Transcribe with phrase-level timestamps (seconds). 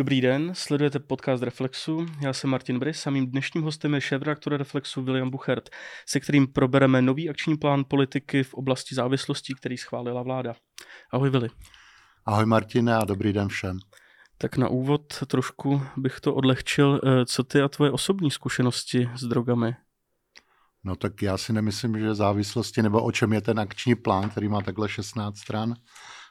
[0.00, 2.06] Dobrý den, sledujete podcast Reflexu.
[2.20, 5.70] Já jsem Martin Brys a mým dnešním hostem je šéf Reflexu William Buchert,
[6.06, 10.54] se kterým probereme nový akční plán politiky v oblasti závislostí, který schválila vláda.
[11.12, 11.48] Ahoj Vili.
[12.26, 13.78] Ahoj Martine a dobrý den všem.
[14.38, 17.00] Tak na úvod trošku bych to odlehčil.
[17.04, 19.76] Eh, co ty a tvoje osobní zkušenosti s drogami?
[20.84, 24.48] No tak já si nemyslím, že závislosti, nebo o čem je ten akční plán, který
[24.48, 25.74] má takhle 16 stran,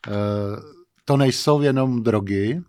[0.08, 0.12] eh,
[1.06, 2.62] to nejsou jenom drogy,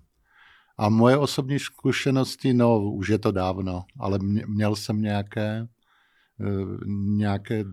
[0.80, 5.68] a moje osobní zkušenosti, no už je to dávno, ale měl jsem nějaké,
[6.40, 6.76] eh,
[7.16, 7.64] nějaké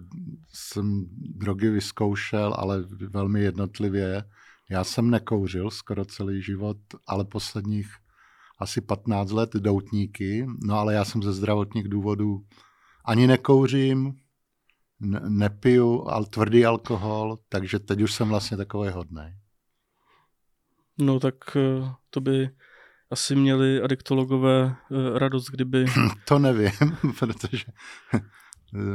[0.54, 4.24] jsem drogy vyzkoušel, ale velmi jednotlivě.
[4.70, 7.88] Já jsem nekouřil skoro celý život, ale posledních
[8.60, 12.46] asi 15 let doutníky, no ale já jsem ze zdravotních důvodů
[13.06, 14.14] ani nekouřím,
[15.28, 19.26] nepiju ale tvrdý alkohol, takže teď už jsem vlastně takový hodný.
[21.00, 22.50] No tak eh, to by
[23.12, 25.86] asi měli adiktologové eh, radost, kdyby...
[26.28, 26.72] To nevím,
[27.20, 27.66] protože
[28.14, 28.20] eh,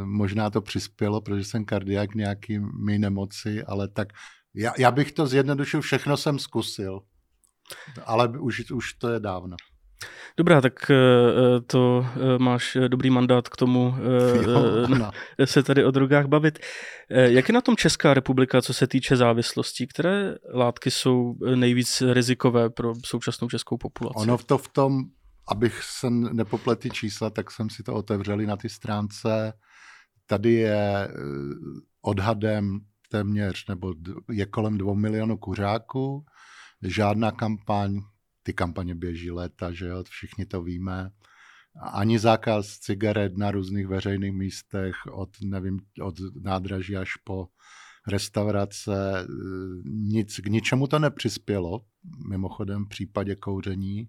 [0.04, 4.08] možná to přispělo, protože jsem kardiák nějakými nemoci, ale tak
[4.54, 7.00] já, já bych to zjednodušil, všechno jsem zkusil,
[8.04, 9.56] ale už, už to je dávno.
[10.36, 13.94] Dobrá, tak eh, eh, to eh, máš dobrý mandát k tomu
[14.46, 14.88] jo,
[15.44, 16.58] se tady o drogách bavit.
[17.10, 19.86] Jak je na tom Česká republika, co se týče závislostí?
[19.86, 24.18] Které látky jsou nejvíc rizikové pro současnou českou populaci?
[24.18, 25.02] Ono to v tom,
[25.48, 29.52] abych se nepopletl čísla, tak jsem si to otevřeli na ty stránce.
[30.26, 31.08] Tady je
[32.02, 33.94] odhadem téměř, nebo
[34.30, 36.24] je kolem dvou milionů kuřáků.
[36.82, 38.00] Žádná kampaň
[38.42, 41.10] ty kampaně běží léta, že jo, všichni to víme.
[41.92, 47.48] Ani zákaz cigaret na různých veřejných místech, od, nevím, od nádraží až po
[48.08, 49.26] restaurace,
[49.84, 51.80] nic, k ničemu to nepřispělo,
[52.28, 54.08] mimochodem v případě kouření.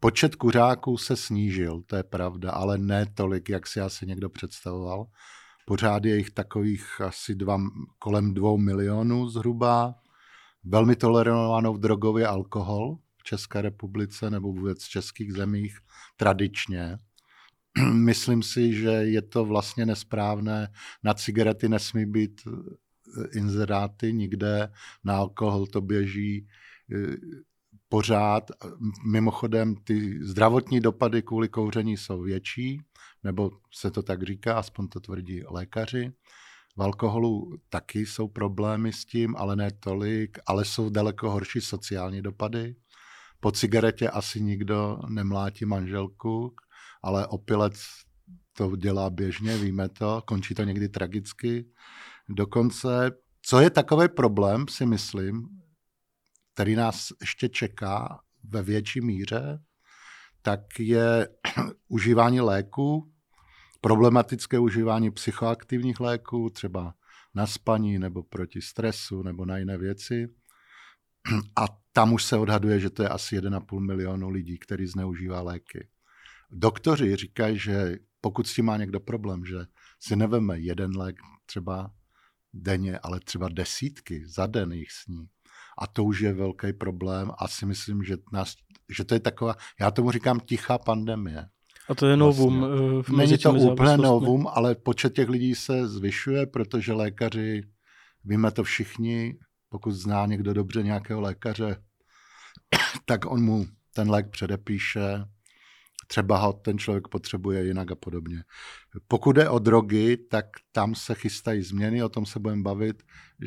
[0.00, 5.06] Počet kuřáků se snížil, to je pravda, ale ne tolik, jak si asi někdo představoval.
[5.66, 7.60] Pořád je jich takových asi dva,
[7.98, 9.94] kolem dvou milionů zhruba.
[10.64, 15.78] Velmi tolerovanou drogově alkohol, České republice nebo vůbec českých zemích
[16.16, 16.98] tradičně.
[17.92, 20.68] Myslím si, že je to vlastně nesprávné.
[21.04, 24.72] Na cigarety nesmí být eh, inzeráty nikde,
[25.04, 26.48] na alkohol to běží
[26.94, 27.16] eh,
[27.88, 28.50] pořád.
[29.06, 32.80] Mimochodem, ty zdravotní dopady kvůli kouření jsou větší,
[33.24, 36.12] nebo se to tak říká, aspoň to tvrdí lékaři.
[36.76, 42.22] V alkoholu taky jsou problémy s tím, ale ne tolik, ale jsou daleko horší sociální
[42.22, 42.76] dopady.
[43.40, 46.54] Po cigaretě asi nikdo nemlátí manželku,
[47.02, 47.74] ale opilec
[48.52, 51.66] to dělá běžně, víme to, končí to někdy tragicky.
[52.28, 53.10] Dokonce,
[53.42, 55.48] co je takový problém, si myslím,
[56.54, 59.58] který nás ještě čeká ve větší míře,
[60.42, 61.28] tak je
[61.88, 63.12] užívání léků,
[63.80, 66.94] problematické užívání psychoaktivních léků, třeba
[67.34, 70.28] na spaní nebo proti stresu nebo na jiné věci.
[71.56, 75.88] A tam už se odhaduje, že to je asi 1,5 milionu lidí, který zneužívá léky.
[76.50, 79.56] Doktoři říkají, že pokud s tím má někdo problém, že
[80.00, 81.90] si neveme jeden lék třeba
[82.52, 85.26] denně, ale třeba desítky za den jich sní.
[85.78, 88.54] A to už je velký problém a si myslím, že, nás,
[88.96, 91.46] že to je taková, já tomu říkám tichá pandemie.
[91.88, 92.60] A to je novum.
[92.60, 93.02] Vlastně.
[93.02, 97.62] V Není to úplně novum, ale počet těch lidí se zvyšuje, protože lékaři,
[98.24, 101.85] víme to všichni, pokud zná někdo dobře nějakého lékaře,
[103.04, 105.24] tak on mu ten lék předepíše,
[106.06, 108.44] třeba ho ten člověk potřebuje jinak a podobně.
[109.08, 113.02] Pokud jde o drogy, tak tam se chystají změny, o tom se budeme bavit,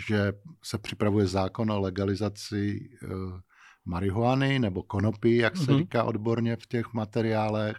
[0.07, 3.39] že se připravuje zákon o legalizaci uh,
[3.85, 5.77] marihuany nebo konopí, jak se mm-hmm.
[5.77, 7.77] říká odborně v těch materiálech,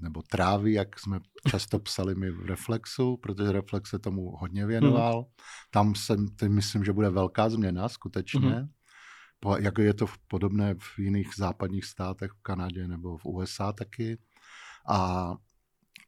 [0.00, 5.18] nebo trávy, jak jsme často psali my v Reflexu, protože Reflex se tomu hodně věnoval.
[5.18, 5.24] Mm.
[5.70, 6.16] Tam se,
[6.48, 8.48] myslím, že bude velká změna skutečně.
[8.48, 8.68] Mm
[9.58, 14.18] jako je to podobné v jiných západních státech, v Kanadě nebo v USA taky.
[14.88, 15.34] A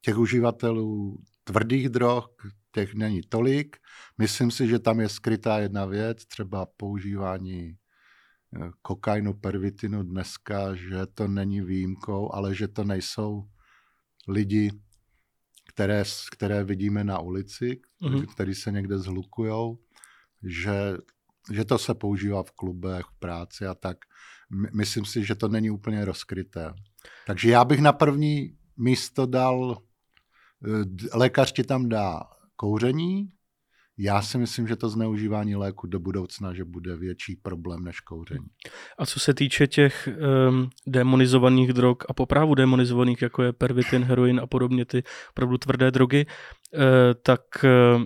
[0.00, 2.24] těch uživatelů tvrdých drog,
[2.72, 3.76] těch není tolik.
[4.18, 11.06] Myslím si, že tam je skrytá jedna věc, třeba používání eh, kokainu, pervitinu dneska, že
[11.14, 13.48] to není výjimkou, ale že to nejsou
[14.28, 14.70] lidi,
[15.68, 18.26] které, které vidíme na ulici, mm-hmm.
[18.26, 19.78] kteří se někde zhlukujou,
[20.42, 20.96] že
[21.50, 23.98] že to se používá v klubech, v práci a tak.
[24.74, 26.74] Myslím si, že to není úplně rozkryté.
[27.26, 29.78] Takže já bych na první místo dal,
[30.66, 32.20] eh, lékař ti tam dá
[32.56, 33.32] kouření,
[34.02, 38.46] já si myslím, že to zneužívání léku do budoucna, že bude větší problém než kouření.
[38.98, 40.08] A co se týče těch
[40.48, 45.90] um, demonizovaných drog a poprávu demonizovaných, jako je pervitin, heroin a podobně ty opravdu tvrdé
[45.90, 46.80] drogy, uh,
[47.22, 48.04] tak uh,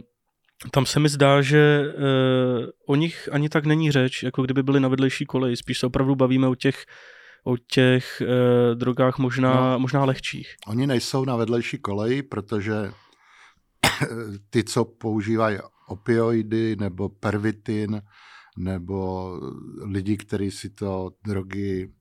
[0.71, 4.81] tam se mi zdá, že uh, o nich ani tak není řeč, jako kdyby byly
[4.81, 5.57] na vedlejší koleji.
[5.57, 6.85] Spíš se opravdu bavíme o těch
[7.47, 10.55] o těch uh, drogách možná, no, možná lehčích.
[10.67, 12.75] Oni nejsou na vedlejší koleji, protože
[14.51, 15.59] ty, co používají
[15.89, 18.03] opioidy nebo pervitin,
[18.57, 19.31] nebo
[19.85, 21.93] lidi, kteří si to drogy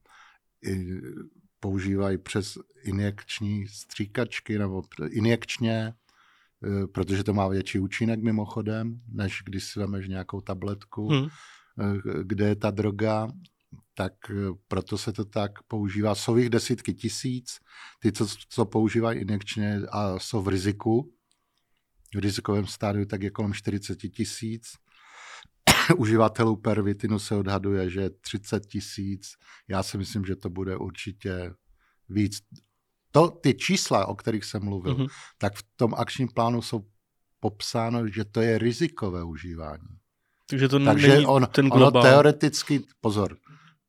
[1.59, 5.93] používají přes injekční stříkačky nebo injekčně, e,
[6.93, 11.27] protože to má větší účinek mimochodem, než když si vemeš nějakou tabletku, hmm.
[11.79, 13.27] E, kde je ta droga,
[13.93, 14.33] tak e,
[14.67, 16.15] proto se to tak používá.
[16.15, 17.59] Jsou jich desítky tisíc,
[17.99, 21.13] ty, co, co používají injekčně a jsou v riziku,
[22.15, 24.73] v rizikovém stádiu, tak je kolem 40 tisíc.
[25.97, 29.31] Uživatelů pervitinu se odhaduje, že 30 tisíc.
[29.67, 31.53] Já si myslím, že to bude určitě
[32.09, 32.39] víc.
[33.13, 35.07] To, ty čísla, o kterých jsem mluvil, mm-hmm.
[35.37, 36.85] tak v tom akčním plánu jsou
[37.39, 39.87] popsáno, že to je rizikové užívání.
[40.49, 42.03] Takže to Takže není on, ten globál.
[42.03, 43.37] Ono teoreticky, pozor,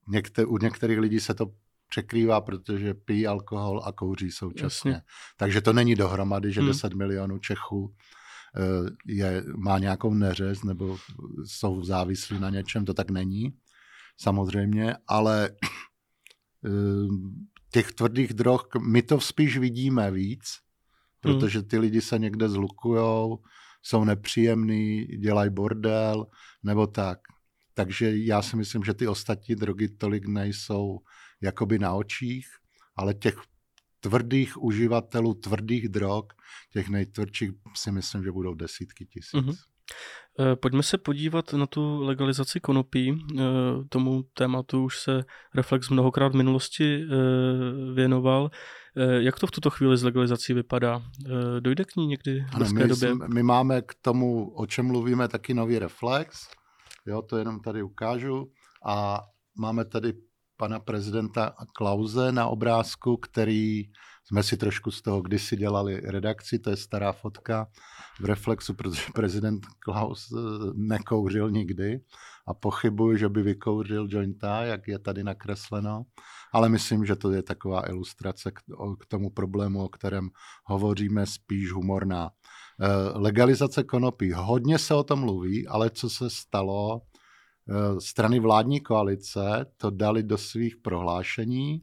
[0.08, 1.46] někter, u některých lidí se to
[1.88, 4.90] překrývá, protože pijí alkohol a kouří současně.
[4.90, 5.02] Jasně.
[5.36, 6.68] Takže to není dohromady, že hmm.
[6.68, 7.94] 10 milionů Čechů
[8.56, 10.98] eh, je, má nějakou neřez nebo
[11.44, 13.54] jsou závislí na něčem, to tak není,
[14.16, 15.50] samozřejmě, ale
[16.66, 16.70] eh,
[17.74, 20.60] těch tvrdých drog, my to spíš vidíme víc, hmm.
[21.22, 23.42] protože ty lidi se někde zlukujou,
[23.82, 26.26] jsou nepříjemný, dělají bordel,
[26.62, 27.18] nebo tak.
[27.74, 30.98] Takže já si myslím, že ty ostatní drogy tolik nejsou
[31.40, 32.46] jakoby na očích,
[32.96, 33.36] ale těch
[34.00, 36.24] tvrdých uživatelů tvrdých drog,
[36.72, 39.34] těch nejtvrdších si myslím, že budou desítky tisíc.
[39.34, 39.73] Mm-hmm.
[40.60, 43.18] Pojďme se podívat na tu legalizaci konopí.
[43.38, 43.42] Eh,
[43.88, 48.50] tomu tématu už se Reflex mnohokrát v minulosti eh, věnoval.
[49.18, 51.02] Jak to v tuto chvíli s legalizací vypadá?
[51.60, 53.14] Dojde k ní někdy v ano, my, době?
[53.14, 56.46] My máme k tomu, o čem mluvíme, taky nový Reflex.
[57.06, 58.50] Jo, to jenom tady ukážu.
[58.86, 59.20] A
[59.58, 60.12] máme tady
[60.56, 63.82] pana prezidenta Klauze na obrázku, který
[64.24, 67.68] jsme si trošku z toho kdysi dělali redakci, to je stará fotka
[68.20, 70.40] v Reflexu, protože prezident Klaus eh,
[70.74, 72.00] nekouřil nikdy
[72.46, 76.02] a pochybuji, že by vykouřil jointa, jak je tady nakresleno,
[76.52, 78.60] ale myslím, že to je taková ilustrace k,
[79.08, 80.30] tomu problému, o kterém
[80.64, 82.30] hovoříme, spíš humorná.
[82.80, 84.32] Eh, legalizace konopí.
[84.32, 87.00] Hodně se o tom mluví, ale co se stalo,
[87.70, 91.82] Eh, strany vládní koalice to dali do svých prohlášení.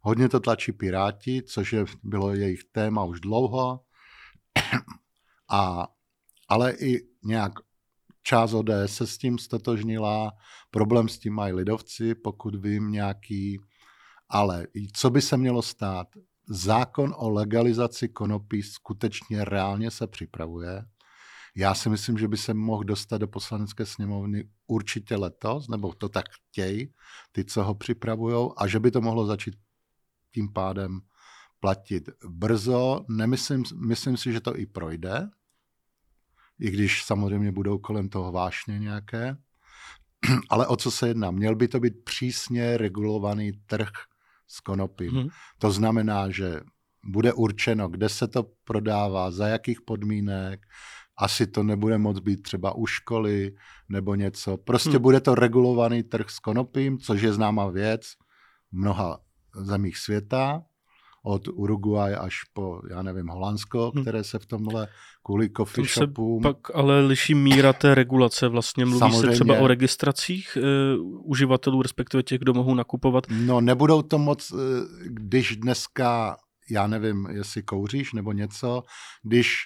[0.00, 3.80] Hodně to tlačí Piráti, což je, bylo jejich téma už dlouho.
[5.50, 5.88] A,
[6.48, 7.52] ale i nějak
[8.22, 10.32] část ODS se s tím stotožnila,
[10.70, 13.60] problém s tím mají lidovci, pokud vím nějaký.
[14.28, 16.06] Ale co by se mělo stát?
[16.48, 20.84] Zákon o legalizaci konopí skutečně reálně se připravuje.
[21.56, 26.08] Já si myslím, že by se mohl dostat do poslanecké sněmovny určitě letos, nebo to
[26.08, 26.92] tak chtějí,
[27.32, 29.54] ty, co ho připravují, a že by to mohlo začít
[30.36, 31.00] tím pádem
[31.60, 33.04] platit brzo.
[33.08, 35.28] Nemyslím, myslím si, že to i projde,
[36.60, 39.36] i když samozřejmě budou kolem toho vášně nějaké.
[40.50, 41.30] Ale o co se jedná?
[41.30, 43.88] Měl by to být přísně regulovaný trh
[44.46, 45.10] s konopím.
[45.10, 45.28] Hmm.
[45.58, 46.60] To znamená, že
[47.04, 50.60] bude určeno, kde se to prodává, za jakých podmínek,
[51.16, 53.54] asi to nebude moc být třeba u školy
[53.88, 54.56] nebo něco.
[54.56, 55.02] Prostě hmm.
[55.02, 58.02] bude to regulovaný trh s konopím, což je známá věc
[58.72, 59.25] v mnoha
[59.64, 60.62] zemích světa,
[61.26, 64.04] od Uruguay až po, já nevím, Holandsko, hmm.
[64.04, 64.88] které se v tomhle
[65.24, 66.42] kvůli coffee to shopům...
[66.42, 68.84] pak ale liší míra té regulace vlastně.
[68.84, 69.20] Mluví Samozřejmě.
[69.20, 73.24] se třeba o registracích uh, uživatelů, respektive těch, kdo mohou nakupovat.
[73.30, 74.60] No nebudou to moc, uh,
[75.04, 76.36] když dneska,
[76.70, 78.82] já nevím, jestli kouříš nebo něco,
[79.22, 79.56] když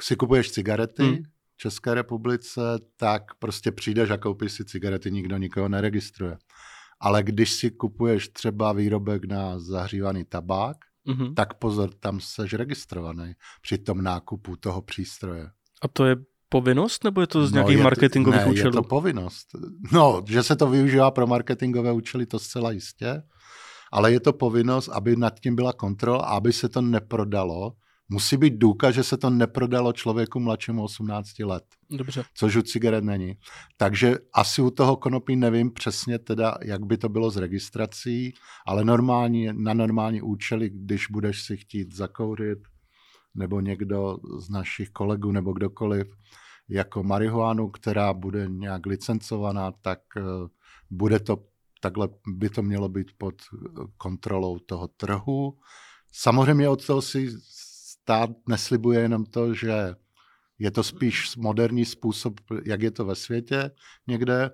[0.00, 1.22] si kupuješ cigarety hmm.
[1.54, 2.60] v České republice,
[2.96, 6.36] tak prostě přijdeš a koupíš si cigarety, nikdo nikoho neregistruje.
[7.02, 11.34] Ale když si kupuješ třeba výrobek na zahřívaný tabák, mm-hmm.
[11.34, 13.32] tak pozor, tam seš registrovaný
[13.62, 15.50] při tom nákupu toho přístroje.
[15.82, 16.16] A to je
[16.48, 18.68] povinnost, nebo je to z no, nějakých marketingových ne, účelů?
[18.68, 19.46] je to povinnost.
[19.92, 23.22] No, že se to využívá pro marketingové účely, to zcela jistě,
[23.92, 27.72] ale je to povinnost, aby nad tím byla kontrola, aby se to neprodalo
[28.08, 31.64] musí být důkaz, že se to neprodalo člověku mladšímu 18 let.
[31.90, 32.24] Dobře.
[32.34, 33.36] Což u cigaret není.
[33.76, 38.34] Takže asi u toho konopí nevím přesně teda, jak by to bylo s registrací,
[38.66, 42.58] ale normální, na normální účely, když budeš si chtít zakourit,
[43.34, 46.06] nebo někdo z našich kolegů, nebo kdokoliv,
[46.68, 50.00] jako marihuanu, která bude nějak licencovaná, tak
[50.90, 51.44] bude to
[51.82, 53.34] takhle by to mělo být pod
[53.96, 55.58] kontrolou toho trhu.
[56.12, 57.30] Samozřejmě od toho si
[58.02, 59.94] stát neslibuje jenom to, že
[60.58, 63.70] je to spíš moderní způsob, jak je to ve světě
[64.06, 64.50] někde,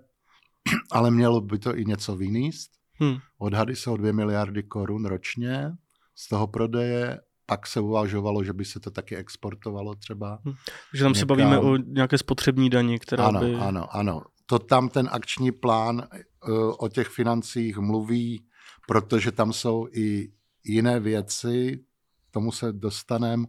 [0.92, 2.70] ale mělo by to i něco vynést.
[2.94, 3.16] Hmm.
[3.38, 5.72] Odhady jsou 2 miliardy korun ročně
[6.14, 10.38] z toho prodeje, pak se uvažovalo, že by se to taky exportovalo třeba.
[10.44, 10.54] Hmm.
[10.94, 11.20] Že tam někam...
[11.20, 13.54] se bavíme o nějaké spotřební daní, která ano, by...
[13.54, 14.22] Ano, ano.
[14.46, 15.96] To tam ten akční plán
[16.48, 18.44] uh, o těch financích mluví,
[18.86, 20.32] protože tam jsou i
[20.64, 21.84] jiné věci,
[22.30, 23.44] tomu se dostaneme,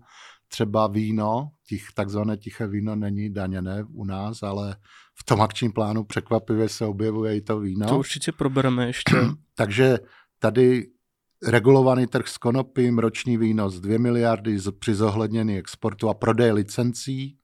[0.48, 4.76] třeba víno, těch, takzvané tiché víno není daněné u nás, ale
[5.16, 7.88] v tom akčním plánu překvapivě se objevuje i to víno.
[7.88, 9.16] To určitě probereme ještě.
[9.56, 9.98] Takže
[10.40, 10.88] tady
[11.48, 17.38] regulovaný trh s konopím, roční výnos 2 miliardy při zohlednění exportu a prodej licencí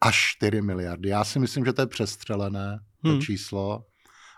[0.00, 1.08] až 4 miliardy.
[1.08, 3.20] Já si myslím, že to je přestřelené, to hmm.
[3.20, 3.84] číslo,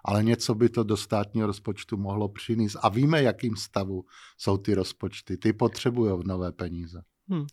[0.04, 2.76] ale něco by to do státního rozpočtu mohlo přinést.
[2.82, 4.04] A víme, jakým stavu
[4.38, 5.36] jsou ty rozpočty.
[5.36, 7.02] Ty potřebují nové peníze.
[7.28, 7.46] Hmm.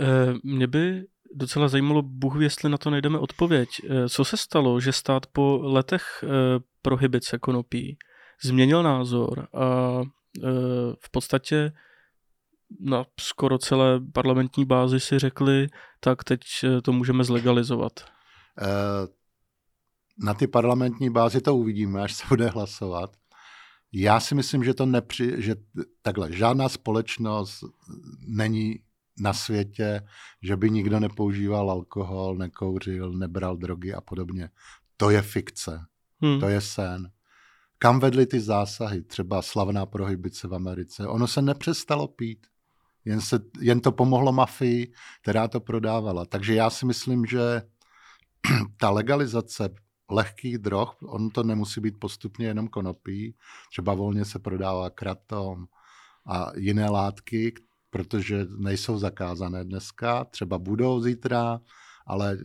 [0.00, 3.68] E, mě by docela zajímalo, Bůh jestli na to najdeme odpověď.
[3.88, 6.26] E, co se stalo, že stát po letech e,
[6.82, 7.98] prohybice konopí
[8.42, 10.00] změnil názor a
[11.04, 11.72] v podstatě
[12.80, 15.68] na skoro celé parlamentní bázi si řekli,
[16.00, 16.40] tak teď
[16.82, 17.92] to můžeme zlegalizovat.
[20.18, 23.16] Na ty parlamentní bázi to uvidíme, až se bude hlasovat.
[23.92, 25.56] Já si myslím, že to nepři, že
[26.02, 27.64] takhle, žádná společnost
[28.26, 28.78] není
[29.18, 30.02] na světě,
[30.42, 34.50] že by nikdo nepoužíval alkohol, nekouřil, nebral drogy a podobně.
[34.96, 35.80] To je fikce.
[36.22, 36.40] Hmm.
[36.40, 37.10] To je sen.
[37.78, 39.02] Kam vedly ty zásahy?
[39.02, 41.06] Třeba slavná prohybice v Americe.
[41.06, 42.46] Ono se nepřestalo pít.
[43.04, 44.92] Jen, se, jen to pomohlo mafii,
[45.22, 46.24] která to prodávala.
[46.24, 47.62] Takže já si myslím, že
[48.76, 49.68] ta legalizace
[50.10, 53.34] lehkých drog, on to nemusí být postupně jenom konopí,
[53.70, 55.66] třeba volně se prodává kratom
[56.26, 57.54] a jiné látky,
[57.90, 61.60] protože nejsou zakázané dneska, třeba budou zítra,
[62.06, 62.38] ale e,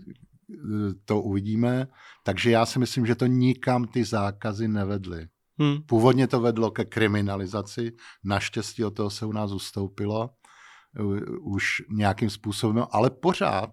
[1.05, 1.87] to uvidíme.
[2.23, 5.27] Takže já si myslím, že to nikam ty zákazy nevedly.
[5.57, 5.81] Hmm.
[5.81, 7.91] Původně to vedlo ke kriminalizaci,
[8.23, 10.29] naštěstí od toho se u nás ustoupilo
[11.41, 13.69] už nějakým způsobem, ale pořád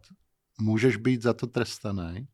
[0.60, 2.28] můžeš být za to trestaný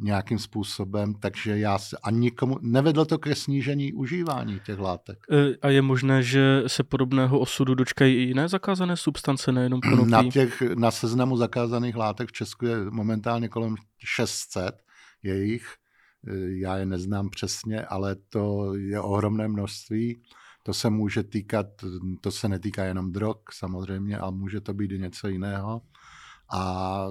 [0.00, 5.18] nějakým způsobem, takže já se, a nikomu, nevedlo to ke snížení užívání těch látek.
[5.32, 10.10] E, a je možné, že se podobného osudu dočkají i jiné zakázané substance, nejenom konopí?
[10.10, 14.82] Na, těch, na seznamu zakázaných látek v Česku je momentálně kolem 600
[15.22, 15.66] jejich,
[16.26, 20.22] e, já je neznám přesně, ale to je ohromné množství.
[20.62, 21.66] To se může týkat,
[22.20, 25.80] to se netýká jenom drog samozřejmě, ale může to být i něco jiného.
[26.52, 27.06] A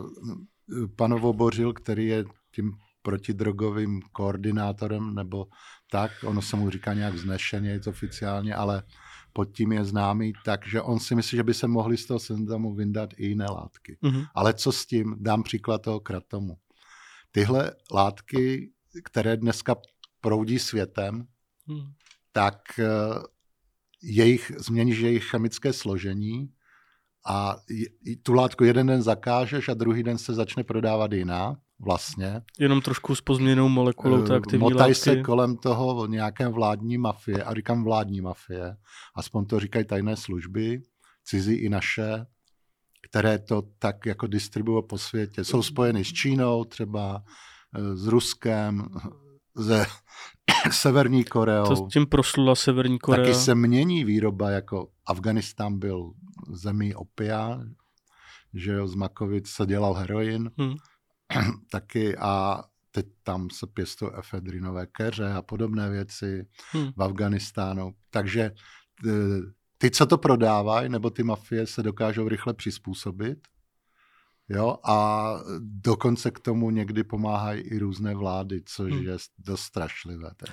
[0.96, 2.25] pan Vobořil, který je
[2.58, 2.72] tím
[3.02, 5.48] protidrogovým koordinátorem, nebo
[5.92, 8.84] tak, ono se mu říká nějak vznešeně oficiálně, ale
[9.34, 12.74] pod tím je známý, takže on si myslí, že by se mohli z toho seznamu
[12.74, 13.98] vyndat i jiné látky.
[14.04, 14.26] Mm-hmm.
[14.36, 15.16] Ale co s tím?
[15.20, 16.58] Dám příklad toho kratomu.
[17.32, 18.72] Tyhle látky,
[19.04, 19.76] které dneska
[20.22, 21.28] proudí světem,
[21.68, 21.88] mm.
[22.32, 22.88] tak eh,
[24.04, 26.50] jejich, změníš jejich chemické složení
[27.28, 27.56] a
[28.24, 32.41] tu látku jeden den zakážeš a druhý den se začne prodávat jiná vlastně.
[32.60, 34.96] Jenom trošku s pozměněnou molekulou té aktivní Motaj látky.
[34.96, 38.77] se kolem toho nějaké vládní mafie, a říkám vládní mafie,
[39.15, 40.81] aspoň to říkají tajné služby,
[41.24, 42.25] cizí i naše,
[43.10, 45.43] které to tak jako distribuují po světě.
[45.43, 47.24] Jsou spojeny s Čínou třeba,
[47.75, 48.88] eh, s Ruskem,
[49.55, 49.86] ze
[50.72, 51.67] Severní Koreou.
[51.67, 53.25] To s tím proslula Severní Korea.
[53.25, 56.12] Taky se mění výroba, jako Afganistán byl
[56.51, 57.60] zemí opia,
[58.53, 60.75] že jo, z Makovic se dělal heroin, hmm.
[61.72, 66.91] taky a teď tam se pěstují efedrinové keře a podobné věci hmm.
[66.96, 67.93] v Afganistánu.
[68.10, 68.51] Takže e,
[69.77, 73.48] ty, co to prodávají, nebo ty mafie se dokážou rychle přizpůsobit
[74.50, 79.04] Jo, a dokonce k tomu někdy pomáhají i různé vlády, což hmm.
[79.04, 80.30] je dost strašlivé.
[80.38, 80.51] Tedy.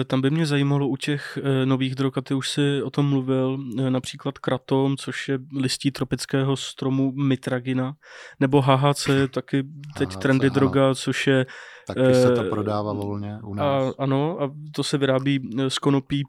[0.00, 2.90] E, tam by mě zajímalo u těch e, nových drog, a ty už si o
[2.90, 7.94] tom mluvil, e, například kratom, což je listí tropického stromu mitragina,
[8.40, 9.62] nebo HHC, taky
[9.98, 10.54] teď HHC, trendy ano.
[10.54, 11.46] droga, což je...
[11.86, 13.94] Taky se to prodává volně u nás.
[13.98, 16.24] A, ano, a to se vyrábí z konopí,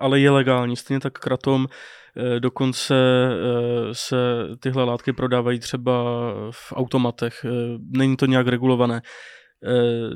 [0.00, 0.76] ale je legální.
[0.76, 1.68] Stejně tak kratom Eh,
[2.38, 4.16] dokonce eh, se
[4.60, 5.92] tyhle látky prodávají třeba
[6.50, 7.44] v automatech.
[7.44, 9.02] Eh, není to nějak regulované.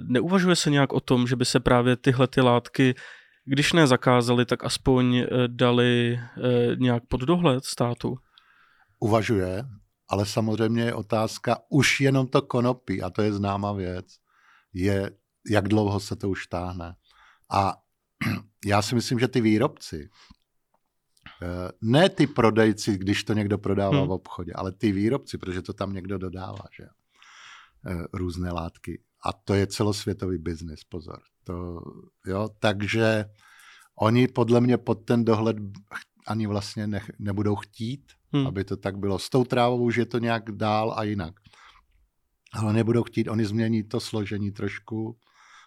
[0.03, 2.95] Neuvažuje se nějak o tom, že by se právě tyhle ty látky,
[3.45, 6.21] když ne zakázali, tak aspoň dali
[6.77, 8.17] nějak pod dohled státu?
[9.01, 9.65] Uvažuje.
[10.09, 14.07] ale samozřejmě je otázka, už jenom to konopí, a to je známá věc,
[14.75, 15.11] je,
[15.51, 16.95] jak dlouho se to už táhne.
[17.51, 17.75] A
[18.67, 20.09] já si myslím, že ty výrobci, eh,
[21.83, 24.09] ne ty prodejci, když to někdo prodává hmm.
[24.09, 29.03] v obchodě, ale ty výrobci, protože to tam někdo dodává, že eh, různé látky.
[29.25, 31.19] A to je celosvětový biznis, pozor.
[31.45, 31.81] To,
[32.27, 33.25] jo, takže
[33.99, 35.57] oni podle mě pod ten dohled
[36.27, 38.47] ani vlastně ne, nebudou chtít, hmm.
[38.47, 39.19] aby to tak bylo.
[39.19, 41.35] S tou trávou už je to nějak dál a jinak.
[42.53, 45.19] Ale nebudou chtít, oni změní to složení trošku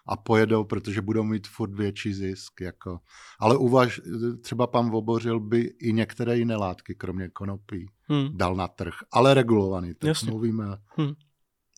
[0.08, 2.60] a pojedou, protože budou mít furt větší zisk.
[2.60, 2.98] Jako.
[3.40, 4.00] Ale uvaž,
[4.42, 8.28] třeba pan Vobořil by i některé jiné látky, kromě konopí, hmm.
[8.32, 9.94] dal na trh, ale regulovaný.
[9.94, 10.30] Tak Jasně.
[10.30, 10.64] mluvíme
[10.96, 11.12] hmm.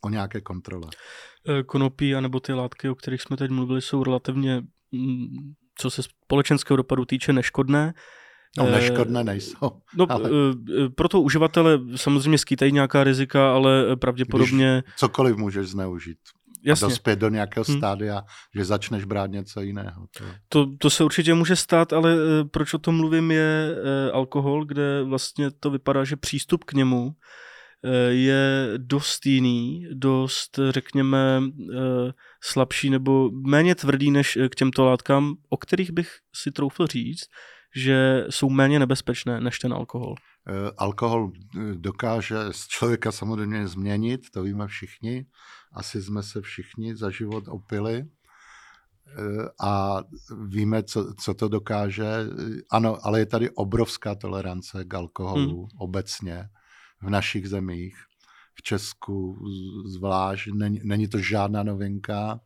[0.05, 0.89] o nějaké kontrole.
[1.49, 4.63] Eh, konopí, anebo ty látky, o kterých jsme teď mluvili, jsou relativně,
[4.93, 5.27] mm,
[5.79, 7.95] co se společenského dopadu týče, neškodné.
[8.59, 9.71] No, eh, neškodné nejsou.
[9.97, 10.31] No, ale...
[10.95, 14.83] pro toho uživatele samozřejmě skýtají nějaká rizika, ale pravděpodobně...
[14.85, 16.19] Když cokoliv můžeš zneužít.
[16.65, 16.87] Jasně.
[16.87, 17.77] A dospět do nějakého hmm.
[17.79, 18.23] stádia,
[18.57, 20.07] že začneš brát něco jiného.
[20.19, 20.25] To...
[20.49, 22.17] To, to se určitě může stát, ale
[22.51, 23.77] proč o tom mluvím je
[24.13, 27.11] alkohol, kde vlastně to vypadá, že přístup k němu
[28.09, 31.43] je dost jiný, dost, řekněme,
[32.43, 37.25] slabší nebo méně tvrdý než k těmto látkám, o kterých bych si troufl říct,
[37.77, 40.15] že jsou méně nebezpečné než ten alkohol.
[40.79, 41.33] Alkohol
[41.75, 45.27] dokáže z člověka samozřejmě změnit, to víme všichni.
[45.73, 48.05] Asi jsme se všichni za život opili
[49.61, 50.03] a
[50.49, 52.05] víme, co, co to dokáže.
[52.71, 55.69] Ano, ale je tady obrovská tolerance k alkoholu hmm.
[55.79, 56.49] obecně
[57.03, 57.97] v našich zemích,
[58.55, 59.39] v Česku
[59.87, 62.41] zvlášť, není, není to žádná novinka.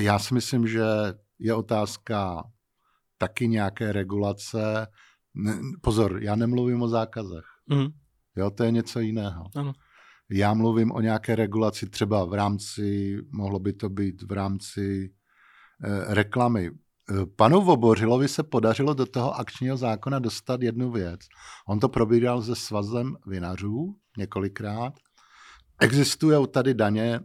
[0.00, 0.82] Já si myslím, že
[1.38, 2.44] je otázka
[3.20, 4.86] taky nějaké regulace.
[5.34, 7.44] Ne, pozor, já nemluvím o zákazech.
[7.66, 7.86] Mm.
[8.36, 9.44] Jo, to je něco jiného.
[9.56, 9.72] Ano.
[10.30, 15.12] Já mluvím o nějaké regulaci třeba v rámci, mohlo by to být v rámci
[15.84, 16.70] eh, reklamy.
[16.70, 21.20] Eh, panu Vobořilovi se podařilo do toho akčního zákona dostat jednu věc.
[21.68, 24.94] On to probíral se svazem vinařů několikrát.
[25.80, 27.20] Existují tady daně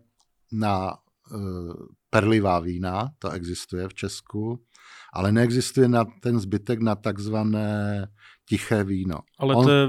[0.52, 0.98] na
[1.32, 1.74] uh,
[2.10, 4.65] perlivá vína, to existuje v Česku,
[5.14, 8.08] ale neexistuje na ten zbytek na takzvané
[8.50, 9.20] tiché víno.
[9.40, 9.66] Ale On...
[9.66, 9.88] to je,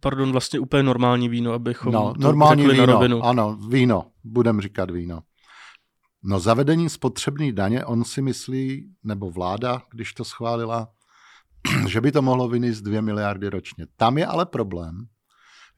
[0.00, 3.22] pardon, vlastně úplně normální víno, abychom no, to normální víno, na rovinu.
[3.22, 5.20] Ano, víno, budem říkat víno.
[6.22, 10.88] No zavedení spotřební daně, on si myslí, nebo vláda, když to schválila,
[11.88, 13.86] že by to mohlo vynést 2 miliardy ročně.
[13.96, 15.06] Tam je ale problém,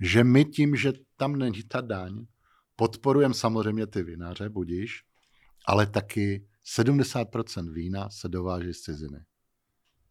[0.01, 2.27] že my tím, že tam není ta daň,
[2.77, 5.03] podporujeme samozřejmě ty vinaře, budíš,
[5.67, 6.47] ale taky
[6.79, 9.25] 70% vína se dováží z ciziny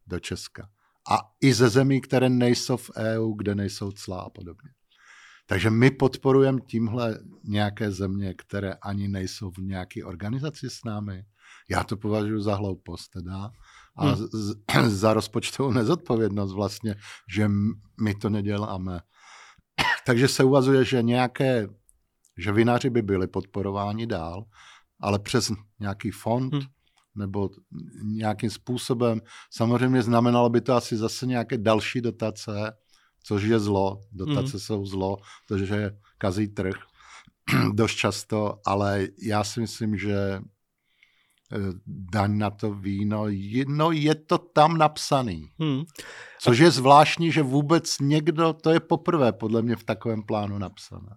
[0.06, 0.68] do Česka.
[1.10, 4.70] A i ze zemí, které nejsou v EU, kde nejsou clá a podobně.
[5.46, 11.24] Takže my podporujeme tímhle nějaké země, které ani nejsou v nějaké organizaci s námi.
[11.70, 13.50] Já to považuji za hloupost teda
[13.96, 14.16] a hmm.
[14.16, 14.54] z,
[14.86, 16.94] za rozpočtovou nezodpovědnost vlastně,
[17.34, 17.48] že
[18.02, 19.00] my to neděláme.
[20.06, 21.68] Takže se uvazuje, že nějaké,
[22.38, 24.44] že vinaři by byli podporováni dál,
[25.00, 26.62] ale přes nějaký fond hmm.
[27.14, 27.50] nebo
[28.02, 29.20] nějakým způsobem.
[29.50, 32.72] Samozřejmě znamenalo by to asi zase nějaké další dotace,
[33.22, 34.00] což je zlo.
[34.12, 34.60] Dotace hmm.
[34.60, 35.16] jsou zlo,
[35.48, 36.76] protože kazí trh
[37.72, 40.14] dost často, ale já si myslím, že
[41.52, 43.26] eh, daň na to víno,
[43.66, 45.50] no je to tam napsaný.
[45.60, 45.82] Hmm.
[46.40, 51.16] Což je zvláštní, že vůbec někdo, to je poprvé podle mě v takovém plánu napsané.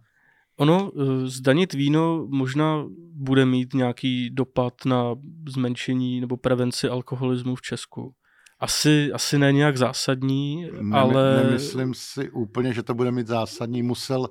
[0.63, 5.15] Ono, eh, zdanit víno možná bude mít nějaký dopad na
[5.49, 8.13] zmenšení nebo prevenci alkoholismu v Česku.
[8.59, 11.43] Asi, asi ne nějak zásadní, ne, ale...
[11.43, 13.83] Nemyslím si úplně, že to bude mít zásadní.
[13.83, 14.29] Musel...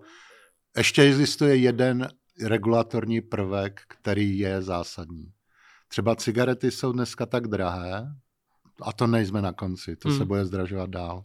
[0.76, 2.08] Ještě existuje jeden
[2.42, 5.26] regulatorní prvek, který je zásadní.
[5.88, 8.06] Třeba cigarety jsou dneska tak drahé,
[8.82, 10.18] a to nejsme na konci, to hmm.
[10.18, 11.22] se bude zdražovat dál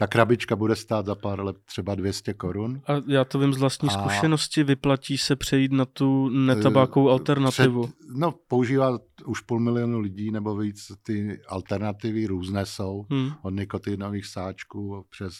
[0.00, 2.80] ta krabička bude stát za pár let třeba 200 korun.
[2.86, 3.92] A já to vím z vlastní a...
[3.92, 7.86] zkušenosti, vyplatí se přejít na tu netabákovou eh, alternativu.
[7.86, 13.30] Před, no, používá už půl milionu lidí nebo víc, ty alternativy různé jsou, hmm.
[13.42, 15.34] od nikotinových sáčků přes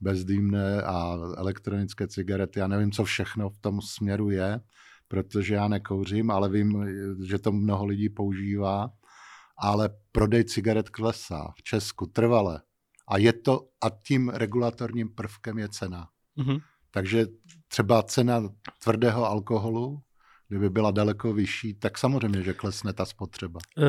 [0.00, 2.60] bezdýmné a elektronické cigarety.
[2.60, 4.60] Já nevím, co všechno v tom směru je,
[5.08, 6.86] protože já nekouřím, ale vím,
[7.24, 8.90] že to mnoho lidí používá.
[9.58, 12.60] Ale prodej cigaret klesá v Česku trvale
[13.08, 16.08] a je to, a tím regulatorním prvkem je cena.
[16.38, 16.60] Mm-hmm.
[16.90, 17.26] Takže
[17.68, 18.42] třeba cena
[18.82, 20.02] tvrdého alkoholu
[20.48, 23.60] kdyby byla daleko vyšší, tak samozřejmě, že klesne ta spotřeba.
[23.78, 23.84] Uh,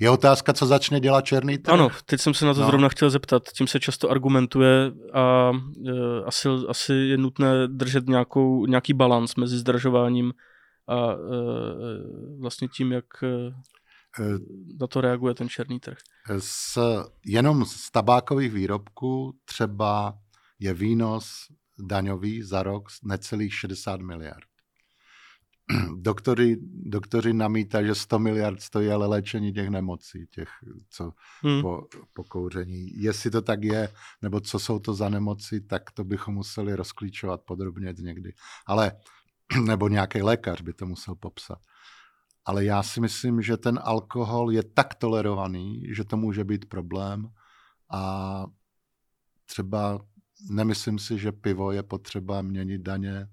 [0.00, 1.74] je otázka, co začne dělat černý trh?
[1.74, 2.66] Ano, teď jsem se na to no.
[2.66, 3.42] zrovna chtěl zeptat.
[3.56, 5.90] Tím se často argumentuje a uh,
[6.26, 10.32] asi, asi je nutné držet nějakou, nějaký balans mezi zdražováním
[10.88, 11.20] a uh,
[12.40, 13.54] vlastně tím, jak uh,
[14.80, 15.98] na to reaguje ten černý trh.
[16.38, 16.78] S,
[17.26, 20.18] jenom z tabákových výrobků třeba
[20.58, 21.48] je výnos
[21.78, 24.48] daňový za rok necelých 60 miliard.
[25.96, 30.48] Doktory, doktory namítají, že 100 miliard stojí ale léčení těch nemocí, těch,
[30.90, 31.62] co hmm.
[31.62, 33.02] po, po kouření.
[33.02, 33.88] Jestli to tak je,
[34.22, 38.32] nebo co jsou to za nemoci, tak to bychom museli rozklíčovat podrobně někdy.
[38.66, 38.92] Ale,
[39.66, 41.58] nebo nějaký lékař by to musel popsat.
[42.46, 47.28] Ale já si myslím, že ten alkohol je tak tolerovaný, že to může být problém
[47.90, 48.44] a
[49.46, 50.00] třeba
[50.50, 53.28] nemyslím si, že pivo je potřeba měnit daně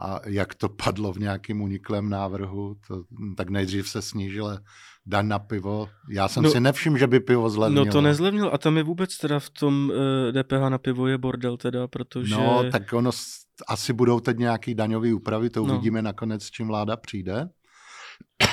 [0.00, 3.04] a jak to padlo v nějakém uniklém návrhu, to,
[3.36, 4.58] tak nejdřív se snížila
[5.06, 5.88] daň na pivo.
[6.10, 7.84] Já jsem no, si nevšiml, že by pivo zlevnilo.
[7.84, 11.06] No to nezlevnil a tam je vůbec teda v tom uh, eh, DPH na pivo
[11.06, 12.34] je bordel teda, protože...
[12.34, 13.10] No tak ono,
[13.68, 15.74] asi budou teď nějaký daňový úpravy, to no.
[15.74, 17.48] uvidíme nakonec, čím vláda přijde.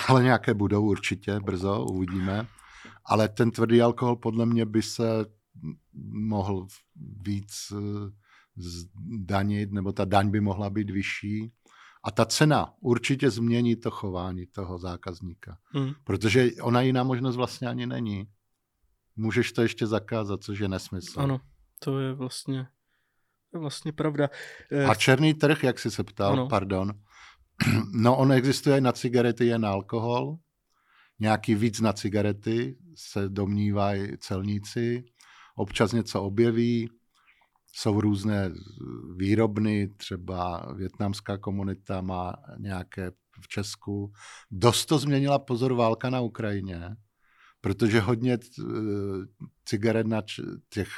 [0.08, 2.48] Ale nějaké budou určitě brzo, uvidíme.
[3.06, 5.26] Ale ten tvrdý alkohol podle mě by se
[6.12, 6.68] mohl
[7.22, 8.12] víc eh,
[8.56, 11.52] zdanit, nebo ta daň by mohla být vyšší.
[12.04, 15.58] A ta cena určitě změní to chování toho zákazníka.
[15.66, 15.94] Hmm.
[16.04, 18.28] Protože ona jiná možnost vlastně ani není.
[19.16, 21.22] Můžeš to ještě zakázat, což je nesmysl.
[21.22, 21.42] Ano,
[21.80, 22.68] to je vlastně,
[23.52, 24.30] to je vlastně pravda.
[24.72, 26.48] Eh, A černý trh, jak jsi se ptal, ano.
[26.48, 26.94] pardon.
[27.94, 30.38] No, on existuje na cigarety, je na alkohol.
[31.20, 35.04] Nějaký víc na cigarety se domnívají celníci
[35.56, 36.90] občas něco objeví,
[37.74, 38.52] jsou různé
[39.16, 43.12] výrobny, třeba větnamská komunita má nějaké
[43.42, 44.14] v Česku.
[44.52, 46.96] Dost to změnila pozor válka na Ukrajině,
[47.62, 48.38] protože hodně
[49.66, 50.22] cigaret na
[50.70, 50.90] těch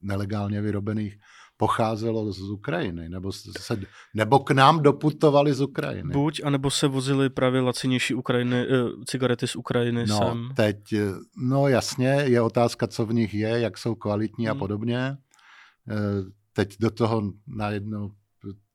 [0.00, 1.18] nelegálně vyrobených
[1.62, 3.80] pocházelo z Ukrajiny, nebo, se,
[4.14, 6.12] nebo k nám doputovali z Ukrajiny.
[6.12, 10.48] Buď, anebo se vozily právě lacinější Ukrajiny, eh, cigarety z Ukrajiny no, sem.
[10.56, 14.56] teď, eh, no jasně, je otázka, co v nich je, jak jsou kvalitní hmm.
[14.56, 14.98] a podobně.
[14.98, 16.22] Eh,
[16.52, 18.10] teď do toho najednou,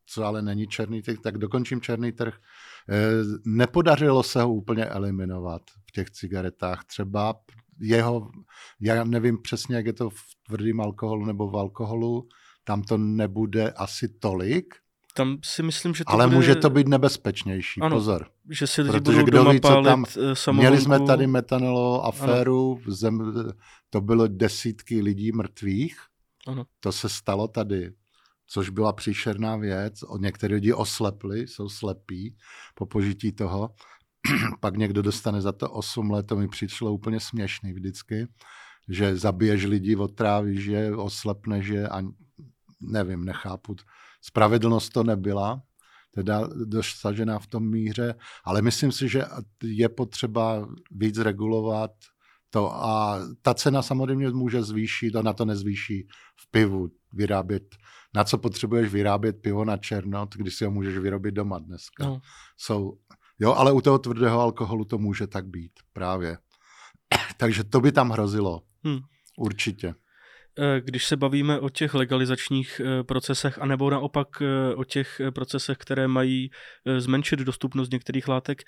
[0.06, 2.34] co ale není černý trh, tak dokončím černý trh.
[3.46, 6.86] Nepodařilo se ho úplně eliminovat v těch cigaretách.
[6.86, 7.36] Třeba
[7.80, 8.32] jeho,
[8.80, 12.28] já nevím přesně, jak je to v tvrdém alkoholu nebo v alkoholu,
[12.68, 14.76] tam to nebude asi tolik.
[15.14, 16.36] Tam si myslím, že to Ale bude...
[16.36, 18.28] může to být nebezpečnější, ano, pozor.
[18.50, 20.06] Že si lidi Protože budou kdo ví, co tam...
[20.34, 20.50] Samohonku.
[20.50, 23.34] Eh, Měli jsme tady metanolovou aféru, zem,
[23.90, 25.98] to bylo desítky lidí mrtvých,
[26.48, 26.66] ano.
[26.80, 27.92] to se stalo tady,
[28.48, 29.94] což byla příšerná věc.
[30.20, 32.36] Některé lidi oslepli, jsou slepí
[32.76, 33.70] po požití toho.
[34.60, 38.28] Pak někdo dostane za to 8 let, to mi přišlo úplně směšný vždycky,
[38.90, 42.04] že zabiješ lidi, otrávíš je, oslepneš je a
[42.82, 43.76] nevím, nechápu.
[44.22, 45.62] Spravedlnost to nebyla,
[46.12, 49.26] teda dosažená v tom míře, ale myslím si, že
[49.64, 51.92] je potřeba víc regulovat
[52.50, 57.76] to a ta cena samozřejmě může zvýšit a na to nezvýší v pivu vyrábět.
[58.16, 62.06] Na co potřebuješ vyrábět pivo na černot, když si ho můžeš vyrobit doma dneska.
[62.06, 62.22] No.
[62.58, 62.98] Jsou,
[63.40, 66.38] jo, ale u toho tvrdého alkoholu to může tak být právě.
[67.38, 68.64] Takže to by tam hrozilo.
[68.84, 69.00] Hmm.
[69.38, 69.96] Určitě.
[70.60, 75.78] Eh, když se bavíme o těch legalizačních eh, procesech, anebo naopak eh, o těch procesech,
[75.78, 76.50] které mají
[76.98, 78.62] zmenšit dostupnost některých látek,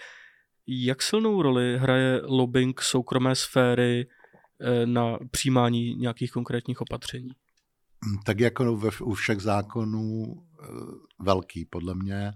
[0.67, 4.07] jak silnou roli hraje lobbying soukromé sféry
[4.85, 7.29] na přijímání nějakých konkrétních opatření?
[8.25, 10.35] Tak jako u všech zákonů
[11.19, 12.31] velký, podle mě.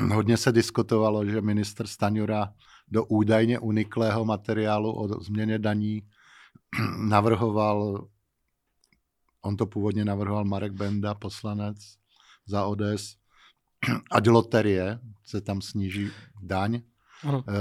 [0.12, 2.52] Hodně se diskutovalo, že minister Staňura
[2.88, 6.02] do údajně uniklého materiálu o změně daní
[7.08, 8.08] navrhoval
[9.42, 11.76] On to původně navrhoval Marek Benda, poslanec
[12.46, 13.16] za ODS.
[14.10, 16.10] Ať loterie se tam sníží
[16.42, 16.82] daň.
[17.24, 17.44] Ano.
[17.48, 17.52] E,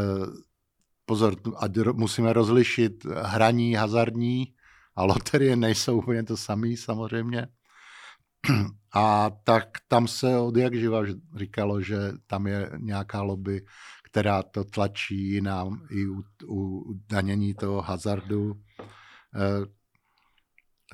[1.05, 4.53] pozor, ať musíme rozlišit hraní hazardní
[4.95, 7.47] a loterie nejsou úplně to samé samozřejmě.
[8.93, 11.01] A tak tam se od jak živa
[11.35, 13.65] říkalo, že tam je nějaká lobby,
[14.03, 18.53] která to tlačí nám i u, u danění toho hazardu.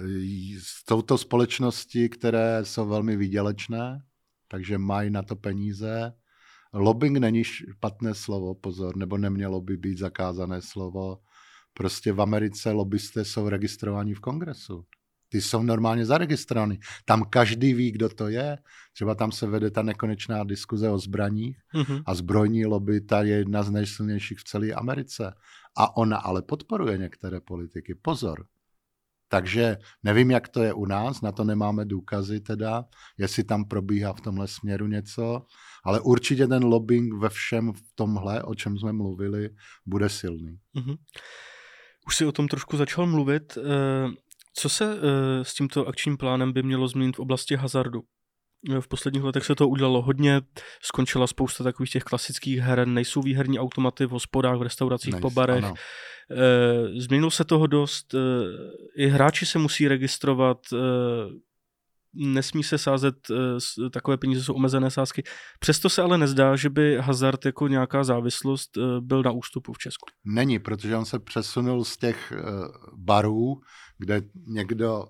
[0.01, 4.03] Jsou to společnosti, které jsou velmi výdělečné,
[4.47, 6.13] takže mají na to peníze.
[6.73, 11.19] Lobbying není špatné slovo, pozor, nebo nemělo by být zakázané slovo.
[11.73, 14.85] Prostě v Americe lobbysté jsou registrováni v kongresu.
[15.29, 16.79] ty jsou normálně zaregistrovaný.
[17.05, 18.57] Tam každý ví, kdo to je.
[18.93, 22.03] Třeba tam se vede ta nekonečná diskuze o zbraních mm-hmm.
[22.05, 25.33] a zbrojní lobby, ta je jedna z nejsilnějších v celé Americe.
[25.77, 27.95] A ona ale podporuje některé politiky.
[27.95, 28.45] Pozor.
[29.27, 32.85] Takže nevím, jak to je u nás, na to nemáme důkazy teda,
[33.17, 35.45] jestli tam probíhá v tomhle směru něco,
[35.83, 39.49] ale určitě ten lobbying ve všem v tomhle, o čem jsme mluvili,
[39.85, 40.59] bude silný.
[40.75, 40.97] Mm-hmm.
[42.07, 43.57] Už si o tom trošku začal mluvit.
[43.57, 44.11] Eh,
[44.53, 48.03] co se eh, s tímto akčním plánem by mělo změnit v oblasti hazardu?
[48.71, 50.41] Eh, v posledních letech se to udělalo hodně,
[50.81, 55.29] skončila spousta takových těch klasických her, nejsou výherní automaty v hospodách, v restauracích, nice, po
[55.29, 55.63] barech.
[55.63, 55.73] Ano.
[56.97, 58.15] Změnilo se toho dost,
[58.97, 60.57] i hráči se musí registrovat,
[62.13, 63.15] nesmí se sázet,
[63.91, 65.23] takové peníze jsou omezené sázky.
[65.59, 70.05] Přesto se ale nezdá, že by hazard jako nějaká závislost byl na ústupu v Česku.
[70.25, 72.33] Není, protože on se přesunul z těch
[72.95, 73.61] barů,
[73.97, 75.05] kde někdo,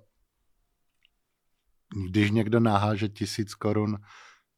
[2.10, 3.97] když někdo naháže tisíc korun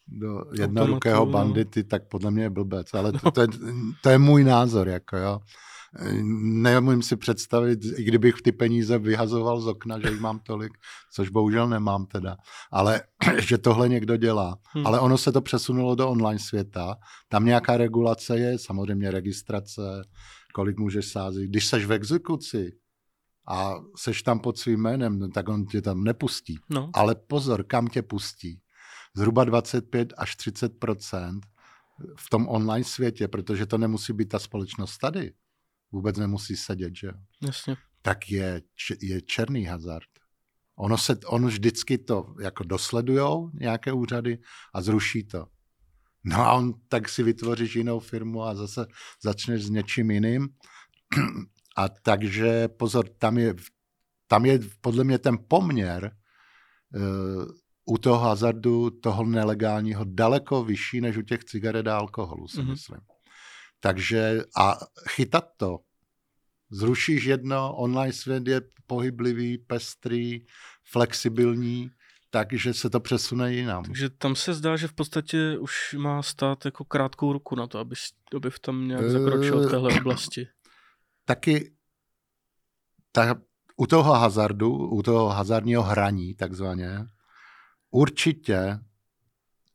[0.08, 1.32] do jednorukého no.
[1.32, 2.94] bandity, tak podle mě je blbec.
[2.94, 3.48] Ale to, to, je,
[4.04, 5.40] to je můj názor, jako jo.
[6.42, 10.72] Nemůžu si představit, i kdybych ty peníze vyhazoval z okna, že jich mám tolik,
[11.14, 12.38] což bohužel nemám teda,
[12.72, 13.02] ale
[13.40, 14.58] že tohle někdo dělá.
[14.74, 14.88] Hmm.
[14.88, 16.96] Ale ono se to přesunulo do online světa,
[17.30, 19.82] tam nějaká regulace je, samozřejmě registrace,
[20.54, 21.44] kolik můžeš sázet.
[21.44, 22.72] Když seš v exekuci
[23.48, 26.60] a seš tam pod svým jménem, tak on tě tam nepustí.
[26.70, 26.90] No.
[26.94, 28.62] Ale pozor, kam tě pustí?
[29.16, 31.40] Zhruba 25 až 30%
[32.18, 35.34] v tom online světě, protože to nemusí být ta společnost tady
[35.92, 37.78] vůbec nemusí sedět, že Jasně.
[38.02, 38.62] Tak je,
[39.02, 40.10] je černý hazard.
[40.76, 44.40] Ono, se, ono vždycky to jako dosledujou nějaké úřady
[44.74, 45.48] a zruší to.
[46.24, 48.86] No a on tak si vytvoříš jinou firmu a zase
[49.24, 50.50] začneš s něčím jiným.
[51.78, 53.56] A takže pozor, tam je,
[54.28, 56.12] tam je podle mě ten poměr
[56.96, 57.46] uh,
[57.86, 62.70] u toho hazardu, toho nelegálního, daleko vyšší než u těch cigaret a alkoholu, si mm-hmm.
[62.70, 63.00] myslím.
[63.80, 64.78] Takže a
[65.10, 65.80] chytat to,
[66.72, 70.46] zrušíš jedno, online svět je pohyblivý, pestrý,
[70.84, 71.92] flexibilní,
[72.30, 73.84] takže se to přesune jinam.
[73.84, 77.80] Takže tam se zdá, že v podstatě už má stát jako krátkou ruku na to,
[77.80, 77.96] aby,
[78.36, 80.48] aby v tam nějak zakročil v téhle oblasti.
[81.28, 81.72] Taky
[83.12, 83.36] ta,
[83.78, 87.06] u toho hazardu, u toho hazardního hraní takzvaně,
[87.92, 88.80] určitě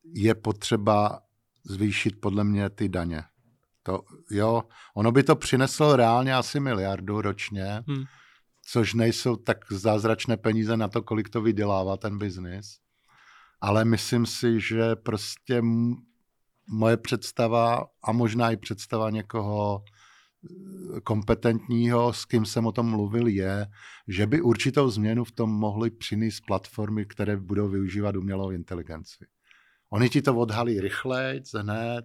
[0.05, 1.23] je potřeba
[1.65, 3.25] zvýšit podle mě ty daně.
[3.83, 4.63] To, jo,
[4.95, 8.05] ono by to přineslo reálně asi miliardu ročně, hmm.
[8.63, 12.79] což nejsou tak zázračné peníze na to, kolik to vydělává ten biznis.
[13.61, 15.63] Ale myslím si, že prostě
[16.69, 19.85] moje představa a možná i představa někoho
[21.05, 23.67] kompetentního, s kým jsem o tom mluvil, je,
[24.09, 29.27] že by určitou změnu v tom mohly přinést platformy, které budou využívat umělou inteligenci.
[29.91, 32.05] Oni ti to odhalí rychleji, hned,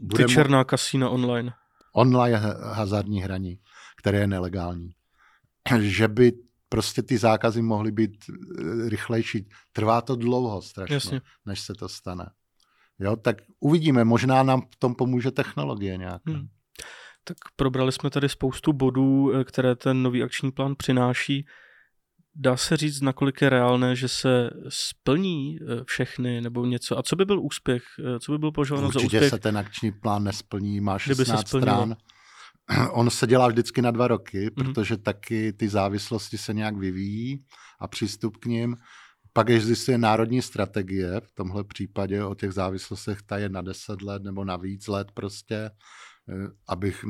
[0.00, 1.52] bude Ty černá kasína online.
[1.92, 3.60] Online hazardní hraní,
[3.96, 4.90] které je nelegální.
[5.80, 6.32] Že by
[6.68, 9.48] prostě ty zákazy mohly být eh, rychlejší.
[9.72, 11.20] Trvá to dlouho strašně, Jasně.
[11.46, 12.30] než se to stane.
[12.98, 16.32] Jo, tak uvidíme, možná nám v tom pomůže technologie nějaká.
[16.32, 16.48] Hmm.
[17.28, 21.46] Tak probrali jsme tady spoustu bodů, eh, které ten nový akční plán přináší.
[22.34, 26.98] Dá se říct, nakolik je reálné, že se splní eh, všechny nebo něco?
[26.98, 27.82] A co by byl úspěch?
[28.16, 29.22] Eh, co by byl požadováno za úspěch?
[29.22, 31.96] Určitě se ten akční plán nesplní, má 16 stran.
[32.92, 34.64] On se dělá vždycky na dva roky, mm-hmm.
[34.64, 37.44] protože taky ty závislosti se nějak vyvíjí
[37.80, 38.76] a přístup k ním.
[39.32, 44.22] Pak existuje národní strategie, v tomhle případě o těch závislostech ta je na 10 let
[44.22, 45.70] nebo na víc let prostě.
[46.30, 47.04] Eh, abych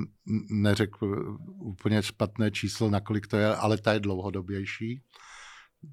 [0.50, 5.02] neřekl úplně špatné číslo, nakolik to je, ale ta je dlouhodobější,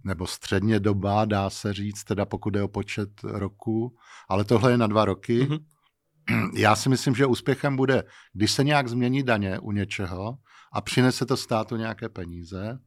[0.03, 3.95] nebo středně doba, dá se říct, teda pokud je o počet roku,
[4.29, 5.43] ale tohle je na dva roky.
[5.43, 5.65] Mm-hmm.
[6.55, 10.38] Já si myslím, že úspěchem bude, když se nějak změní daně u něčeho
[10.73, 12.79] a přinese to státu nějaké peníze,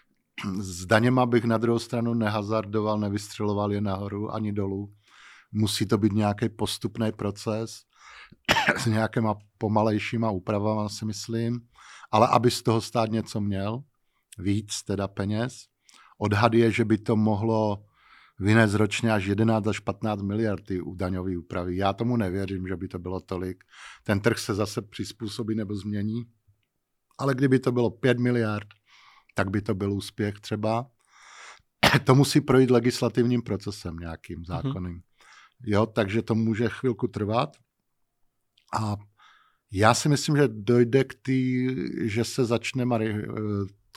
[0.60, 4.94] s daněma bych na druhou stranu nehazardoval, nevystřeloval je nahoru ani dolů.
[5.52, 7.89] Musí to být nějaký postupný proces,
[8.76, 11.60] s nějakýma pomalejšíma úpravama, si myslím,
[12.10, 13.82] ale aby z toho stát něco měl,
[14.38, 15.64] víc teda peněz.
[16.18, 17.84] Odhad je, že by to mohlo
[18.40, 21.76] vynést ročně až 11 až 15 miliard u daňové úpravy.
[21.76, 23.64] Já tomu nevěřím, že by to bylo tolik.
[24.02, 26.24] Ten trh se zase přizpůsobí nebo změní.
[27.18, 28.68] Ale kdyby to bylo 5 miliard,
[29.34, 30.86] tak by to byl úspěch třeba.
[32.04, 34.96] To musí projít legislativním procesem nějakým zákonným.
[34.96, 35.66] Mm-hmm.
[35.66, 37.56] Jo, takže to může chvilku trvat.
[38.72, 38.96] A
[39.72, 41.68] já si myslím, že dojde k tý,
[42.08, 43.26] že se začne mari-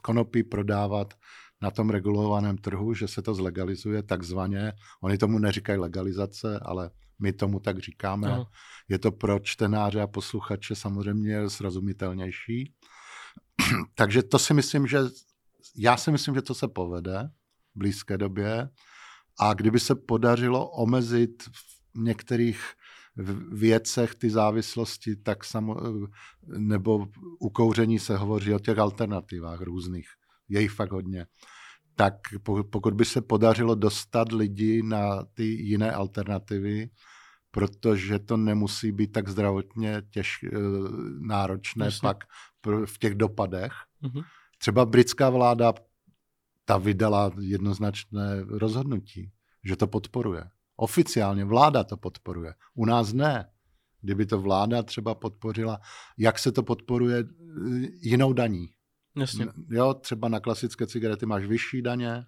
[0.02, 1.14] konopí prodávat
[1.62, 4.74] na tom regulovaném trhu, že se to zlegalizuje takzvaně.
[5.02, 8.28] Oni tomu neříkají legalizace, ale my tomu tak říkáme.
[8.28, 8.46] Aha.
[8.90, 12.74] Je to pro čtenáře a posluchače samozřejmě srozumitelnější.
[13.96, 15.00] Takže to si myslím, že
[15.78, 17.30] já si myslím, že to se povede
[17.76, 18.70] v blízké době.
[19.40, 22.64] A kdyby se podařilo omezit v některých
[23.52, 25.76] věcech ty závislosti, tak samo,
[26.58, 27.08] nebo
[27.40, 30.08] u kouření se hovoří o těch alternativách různých.
[30.50, 31.26] Je jich fakt hodně.
[31.96, 32.14] Tak
[32.70, 36.90] pokud by se podařilo dostat lidi na ty jiné alternativy,
[37.52, 40.58] protože to nemusí být tak zdravotně těž, eh,
[41.20, 42.08] náročné Jasně.
[42.08, 42.18] pak
[42.86, 43.74] v těch dopadech.
[44.04, 44.24] Mm-hmm.
[44.58, 45.74] Třeba britská vláda
[46.66, 49.32] ta vydala jednoznačné rozhodnutí,
[49.64, 50.44] že to podporuje.
[50.76, 52.54] Oficiálně vláda to podporuje.
[52.74, 53.50] U nás ne.
[54.02, 55.80] Kdyby to vláda třeba podpořila,
[56.18, 58.70] jak se to podporuje eh, jinou daní.
[59.16, 59.48] Jasně.
[59.70, 62.26] Jo, třeba na klasické cigarety máš vyšší daně,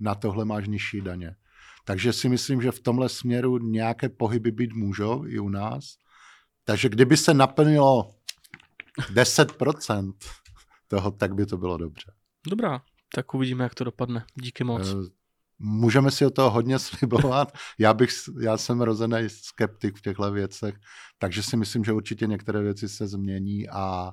[0.00, 1.36] na tohle máš nižší daně.
[1.84, 5.96] Takže si myslím, že v tomhle směru nějaké pohyby být můžou i u nás.
[6.64, 8.14] Takže kdyby se naplnilo
[9.14, 10.12] 10%
[10.88, 12.12] toho, tak by to bylo dobře.
[12.48, 12.82] Dobrá,
[13.14, 14.24] tak uvidíme, jak to dopadne.
[14.34, 14.86] Díky moc.
[15.58, 17.52] Můžeme si o toho hodně slibovat.
[17.78, 18.10] Já, bych,
[18.40, 20.74] já jsem rozený skeptik v těchto věcech,
[21.18, 24.12] takže si myslím, že určitě některé věci se změní a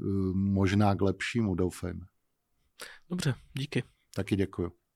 [0.00, 2.06] uh, možná k lepšímu, doufejme.
[3.10, 3.84] Dobře, díky.
[4.14, 4.87] Taky děkuji.